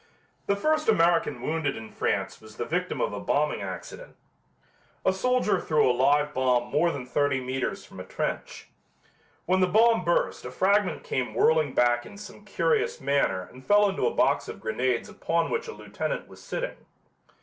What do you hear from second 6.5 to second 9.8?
more than thirty meters from a trench. When the